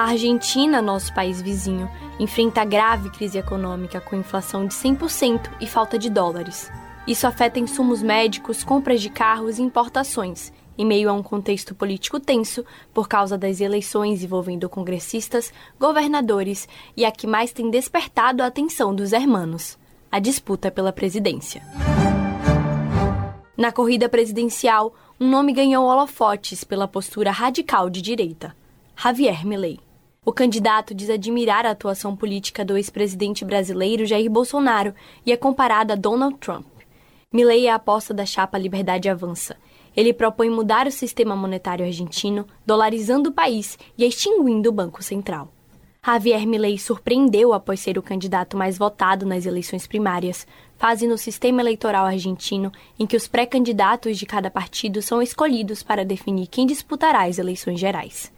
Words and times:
A 0.00 0.04
Argentina, 0.04 0.80
nosso 0.80 1.12
país 1.12 1.42
vizinho, 1.42 1.86
enfrenta 2.18 2.64
grave 2.64 3.10
crise 3.10 3.36
econômica 3.36 4.00
com 4.00 4.16
inflação 4.16 4.66
de 4.66 4.72
100% 4.72 5.50
e 5.60 5.66
falta 5.66 5.98
de 5.98 6.08
dólares. 6.08 6.72
Isso 7.06 7.26
afeta 7.26 7.58
insumos 7.58 8.02
médicos, 8.02 8.64
compras 8.64 9.02
de 9.02 9.10
carros 9.10 9.58
e 9.58 9.62
importações, 9.62 10.54
em 10.78 10.86
meio 10.86 11.10
a 11.10 11.12
um 11.12 11.22
contexto 11.22 11.74
político 11.74 12.18
tenso 12.18 12.64
por 12.94 13.08
causa 13.08 13.36
das 13.36 13.60
eleições 13.60 14.24
envolvendo 14.24 14.70
congressistas, 14.70 15.52
governadores 15.78 16.66
e 16.96 17.04
a 17.04 17.10
que 17.10 17.26
mais 17.26 17.52
tem 17.52 17.68
despertado 17.68 18.42
a 18.42 18.46
atenção 18.46 18.94
dos 18.94 19.12
hermanos, 19.12 19.78
a 20.10 20.18
disputa 20.18 20.70
pela 20.70 20.94
presidência. 20.94 21.62
Na 23.54 23.70
corrida 23.70 24.08
presidencial, 24.08 24.94
um 25.20 25.28
nome 25.28 25.52
ganhou 25.52 25.84
holofotes 25.84 26.64
pela 26.64 26.88
postura 26.88 27.30
radical 27.30 27.90
de 27.90 28.00
direita: 28.00 28.56
Javier 28.96 29.46
Milei. 29.46 29.78
O 30.22 30.34
candidato 30.34 30.94
diz 30.94 31.08
admirar 31.08 31.64
a 31.64 31.70
atuação 31.70 32.14
política 32.14 32.62
do 32.62 32.76
ex-presidente 32.76 33.42
brasileiro 33.42 34.04
Jair 34.04 34.30
Bolsonaro 34.30 34.94
e 35.24 35.32
é 35.32 35.36
comparado 35.36 35.94
a 35.94 35.96
Donald 35.96 36.36
Trump. 36.36 36.66
Milei 37.32 37.66
é 37.66 37.70
a 37.70 37.76
aposta 37.76 38.12
da 38.12 38.26
chapa 38.26 38.58
Liberdade 38.58 39.08
Avança. 39.08 39.56
Ele 39.96 40.12
propõe 40.12 40.50
mudar 40.50 40.86
o 40.86 40.92
sistema 40.92 41.34
monetário 41.34 41.86
argentino, 41.86 42.46
dolarizando 42.66 43.30
o 43.30 43.32
país 43.32 43.78
e 43.96 44.04
extinguindo 44.04 44.68
o 44.68 44.72
Banco 44.72 45.02
Central. 45.02 45.48
Javier 46.04 46.46
Milei 46.46 46.76
surpreendeu 46.76 47.54
após 47.54 47.80
ser 47.80 47.96
o 47.96 48.02
candidato 48.02 48.58
mais 48.58 48.76
votado 48.76 49.24
nas 49.24 49.46
eleições 49.46 49.86
primárias, 49.86 50.46
fase 50.76 51.06
no 51.06 51.16
sistema 51.16 51.62
eleitoral 51.62 52.04
argentino 52.04 52.70
em 52.98 53.06
que 53.06 53.16
os 53.16 53.26
pré-candidatos 53.26 54.18
de 54.18 54.26
cada 54.26 54.50
partido 54.50 55.00
são 55.00 55.22
escolhidos 55.22 55.82
para 55.82 56.04
definir 56.04 56.46
quem 56.46 56.66
disputará 56.66 57.22
as 57.24 57.38
eleições 57.38 57.80
gerais. 57.80 58.30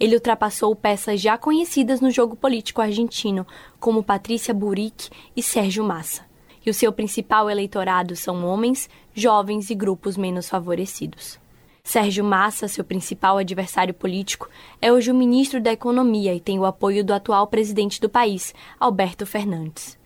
Ele 0.00 0.14
ultrapassou 0.14 0.74
peças 0.74 1.20
já 1.20 1.36
conhecidas 1.38 2.00
no 2.00 2.10
jogo 2.10 2.34
político 2.34 2.80
argentino, 2.80 3.46
como 3.78 4.02
Patrícia 4.02 4.52
Buric 4.54 5.10
e 5.36 5.42
Sérgio 5.42 5.84
Massa 5.84 6.30
e 6.64 6.70
o 6.70 6.74
seu 6.74 6.92
principal 6.92 7.48
eleitorado 7.48 8.14
são 8.14 8.44
homens, 8.44 8.88
jovens 9.14 9.70
e 9.70 9.74
grupos 9.74 10.16
menos 10.16 10.48
favorecidos. 10.48 11.38
Sérgio 11.82 12.22
Massa, 12.22 12.68
seu 12.68 12.84
principal 12.84 13.38
adversário 13.38 13.94
político, 13.94 14.48
é 14.80 14.92
hoje 14.92 15.10
o 15.10 15.14
ministro 15.14 15.60
da 15.60 15.72
Economia 15.72 16.34
e 16.34 16.40
tem 16.40 16.58
o 16.58 16.66
apoio 16.66 17.02
do 17.02 17.14
atual 17.14 17.46
presidente 17.46 18.00
do 18.00 18.08
país, 18.08 18.54
Alberto 18.78 19.24
Fernandes. 19.24 19.98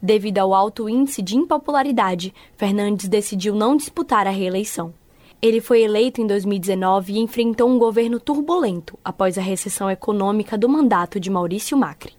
Devido 0.00 0.38
ao 0.38 0.52
alto 0.52 0.88
índice 0.88 1.22
de 1.22 1.36
impopularidade, 1.36 2.34
Fernandes 2.56 3.08
decidiu 3.08 3.54
não 3.54 3.76
disputar 3.76 4.26
a 4.26 4.30
reeleição. 4.30 4.92
Ele 5.44 5.60
foi 5.60 5.82
eleito 5.82 6.20
em 6.20 6.26
2019 6.28 7.14
e 7.14 7.18
enfrentou 7.18 7.68
um 7.68 7.76
governo 7.76 8.20
turbulento 8.20 8.96
após 9.04 9.36
a 9.36 9.42
recessão 9.42 9.90
econômica 9.90 10.56
do 10.56 10.68
mandato 10.68 11.18
de 11.18 11.28
Maurício 11.28 11.76
Macri. 11.76 12.12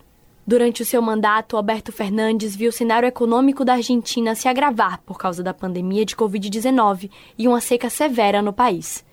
Durante 0.46 0.82
o 0.82 0.86
seu 0.86 1.02
mandato, 1.02 1.56
Alberto 1.56 1.94
Fernandes 1.94 2.54
viu 2.54 2.68
o 2.68 2.74
cenário 2.74 3.08
econômico 3.08 3.64
da 3.64 3.76
Argentina 3.76 4.36
se 4.36 4.50
agravar 4.50 5.02
por 5.06 5.18
causa 5.18 5.42
da 5.42 5.54
pandemia 5.54 6.04
de 6.04 6.18
Covid-19 6.18 7.10
e 7.38 7.48
uma 7.48 7.62
seca 7.62 7.90
severa 7.90 8.42
no 8.42 8.52
país. 8.52 9.06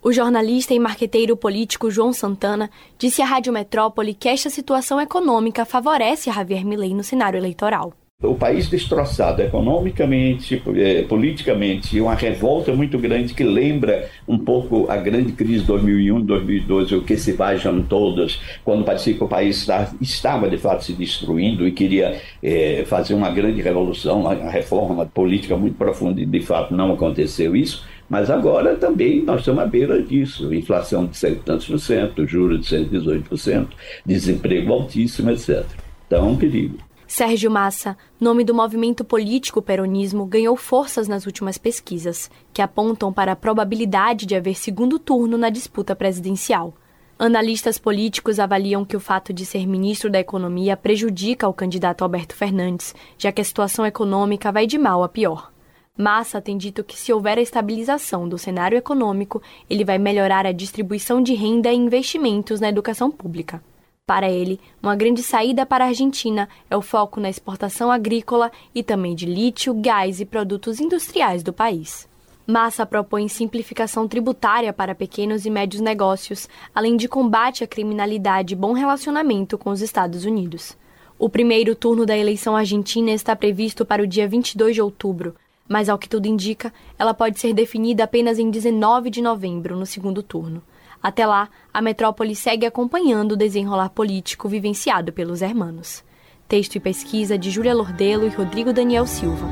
O 0.00 0.12
jornalista 0.12 0.72
e 0.72 0.78
marqueteiro 0.78 1.36
político 1.36 1.90
João 1.90 2.12
Santana 2.12 2.70
disse 2.96 3.20
à 3.20 3.24
Rádio 3.24 3.52
Metrópole 3.52 4.14
que 4.14 4.28
esta 4.28 4.48
situação 4.48 5.00
econômica 5.00 5.64
favorece 5.64 6.30
Javier 6.30 6.64
Milei 6.64 6.94
no 6.94 7.02
cenário 7.02 7.36
eleitoral. 7.36 7.92
O 8.22 8.34
país 8.34 8.66
destroçado 8.66 9.42
economicamente, 9.42 10.62
eh, 10.74 11.02
politicamente, 11.02 12.00
uma 12.00 12.14
revolta 12.14 12.72
muito 12.72 12.98
grande 12.98 13.34
que 13.34 13.44
lembra 13.44 14.08
um 14.26 14.38
pouco 14.38 14.90
a 14.90 14.96
grande 14.96 15.32
crise 15.32 15.60
de 15.60 15.66
2001, 15.66 16.22
2012, 16.22 16.94
o 16.94 17.02
que 17.02 17.18
se 17.18 17.32
vajam 17.32 17.82
todas, 17.82 18.40
quando 18.64 18.86
parecia 18.86 19.12
que 19.12 19.22
o 19.22 19.28
país 19.28 19.68
estava 20.00 20.48
de 20.48 20.56
fato 20.56 20.82
se 20.82 20.94
destruindo 20.94 21.68
e 21.68 21.72
queria 21.72 22.18
é, 22.42 22.84
fazer 22.86 23.12
uma 23.12 23.30
grande 23.30 23.60
revolução, 23.60 24.22
uma 24.22 24.50
reforma 24.50 25.04
política 25.04 25.54
muito 25.54 25.76
profunda 25.76 26.18
e 26.18 26.24
de 26.24 26.40
fato 26.40 26.74
não 26.74 26.94
aconteceu 26.94 27.54
isso. 27.54 27.84
Mas 28.08 28.30
agora 28.30 28.76
também 28.76 29.22
nós 29.22 29.40
estamos 29.40 29.62
à 29.62 29.66
beira 29.66 30.02
disso. 30.02 30.54
Inflação 30.54 31.04
de 31.04 31.20
tantos 31.44 31.66
por 31.66 31.78
cento, 31.78 32.26
juros 32.26 32.66
de 32.66 32.76
118%, 32.76 33.68
desemprego 34.06 34.72
altíssimo, 34.72 35.30
etc. 35.30 35.66
Então 36.06 36.26
é 36.26 36.30
um 36.30 36.36
perigo. 36.36 36.78
Sérgio 37.08 37.48
Massa, 37.48 37.96
nome 38.20 38.42
do 38.42 38.52
movimento 38.52 39.04
político 39.04 39.62
peronismo, 39.62 40.26
ganhou 40.26 40.56
forças 40.56 41.06
nas 41.06 41.24
últimas 41.24 41.56
pesquisas, 41.56 42.28
que 42.52 42.60
apontam 42.60 43.12
para 43.12 43.32
a 43.32 43.36
probabilidade 43.36 44.26
de 44.26 44.34
haver 44.34 44.56
segundo 44.56 44.98
turno 44.98 45.38
na 45.38 45.48
disputa 45.48 45.94
presidencial. 45.94 46.74
Analistas 47.16 47.78
políticos 47.78 48.40
avaliam 48.40 48.84
que 48.84 48.96
o 48.96 49.00
fato 49.00 49.32
de 49.32 49.46
ser 49.46 49.68
ministro 49.68 50.10
da 50.10 50.18
Economia 50.18 50.76
prejudica 50.76 51.48
o 51.48 51.54
candidato 51.54 52.02
Alberto 52.02 52.34
Fernandes, 52.34 52.92
já 53.16 53.30
que 53.30 53.40
a 53.40 53.44
situação 53.44 53.86
econômica 53.86 54.50
vai 54.50 54.66
de 54.66 54.76
mal 54.76 55.04
a 55.04 55.08
pior. 55.08 55.52
Massa 55.96 56.42
tem 56.42 56.58
dito 56.58 56.82
que, 56.82 56.98
se 56.98 57.12
houver 57.12 57.38
a 57.38 57.40
estabilização 57.40 58.28
do 58.28 58.36
cenário 58.36 58.76
econômico, 58.76 59.40
ele 59.70 59.84
vai 59.84 59.96
melhorar 59.96 60.44
a 60.44 60.52
distribuição 60.52 61.22
de 61.22 61.34
renda 61.34 61.72
e 61.72 61.76
investimentos 61.76 62.60
na 62.60 62.68
educação 62.68 63.12
pública. 63.12 63.62
Para 64.06 64.30
ele, 64.30 64.60
uma 64.80 64.94
grande 64.94 65.20
saída 65.20 65.66
para 65.66 65.84
a 65.84 65.88
Argentina 65.88 66.48
é 66.70 66.76
o 66.76 66.80
foco 66.80 67.18
na 67.18 67.28
exportação 67.28 67.90
agrícola 67.90 68.52
e 68.72 68.80
também 68.80 69.16
de 69.16 69.26
lítio, 69.26 69.74
gás 69.74 70.20
e 70.20 70.24
produtos 70.24 70.78
industriais 70.78 71.42
do 71.42 71.52
país. 71.52 72.08
Massa 72.46 72.86
propõe 72.86 73.26
simplificação 73.26 74.06
tributária 74.06 74.72
para 74.72 74.94
pequenos 74.94 75.44
e 75.44 75.50
médios 75.50 75.82
negócios, 75.82 76.48
além 76.72 76.96
de 76.96 77.08
combate 77.08 77.64
à 77.64 77.66
criminalidade 77.66 78.54
e 78.54 78.56
bom 78.56 78.72
relacionamento 78.72 79.58
com 79.58 79.70
os 79.70 79.82
Estados 79.82 80.24
Unidos. 80.24 80.76
O 81.18 81.28
primeiro 81.28 81.74
turno 81.74 82.06
da 82.06 82.16
eleição 82.16 82.54
argentina 82.54 83.10
está 83.10 83.34
previsto 83.34 83.84
para 83.84 84.04
o 84.04 84.06
dia 84.06 84.28
22 84.28 84.76
de 84.76 84.82
outubro, 84.82 85.34
mas 85.68 85.88
ao 85.88 85.98
que 85.98 86.08
tudo 86.08 86.26
indica, 86.26 86.72
ela 86.96 87.12
pode 87.12 87.40
ser 87.40 87.52
definida 87.52 88.04
apenas 88.04 88.38
em 88.38 88.52
19 88.52 89.10
de 89.10 89.20
novembro, 89.20 89.76
no 89.76 89.84
segundo 89.84 90.22
turno. 90.22 90.62
Até 91.06 91.24
lá, 91.24 91.48
a 91.72 91.80
metrópole 91.80 92.34
segue 92.34 92.66
acompanhando 92.66 93.30
o 93.30 93.36
desenrolar 93.36 93.90
político 93.90 94.48
vivenciado 94.48 95.12
pelos 95.12 95.40
hermanos. 95.40 96.02
Texto 96.48 96.74
e 96.74 96.80
pesquisa 96.80 97.38
de 97.38 97.48
Júlia 97.48 97.72
Lordelo 97.72 98.26
e 98.26 98.28
Rodrigo 98.28 98.72
Daniel 98.72 99.06
Silva. 99.06 99.46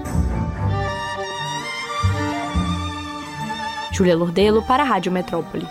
Júlia 3.92 4.16
Lordelo 4.16 4.64
para 4.64 4.82
a 4.82 4.86
Rádio 4.86 5.12
Metrópole. 5.12 5.64